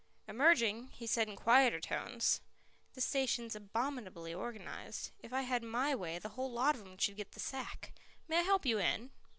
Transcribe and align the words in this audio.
Emerging, 0.27 0.87
he 0.87 1.05
said 1.05 1.29
in 1.29 1.35
quieter 1.35 1.79
tones: 1.79 2.41
"This 2.95 3.05
station's 3.05 3.55
abominably 3.55 4.33
organized; 4.33 5.11
if 5.19 5.31
I 5.31 5.41
had 5.41 5.61
my 5.61 5.93
way, 5.93 6.17
the 6.17 6.29
whole 6.29 6.51
lot 6.51 6.73
of 6.73 6.81
'em 6.81 6.97
should 6.97 7.17
get 7.17 7.33
the 7.33 7.39
sack. 7.39 7.93
May 8.27 8.39
I 8.39 8.41
help 8.41 8.65
you 8.65 8.79
in?" 8.79 9.11